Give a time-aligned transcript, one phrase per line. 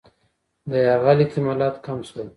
[0.69, 2.27] د یرغل احتمالات کم شول.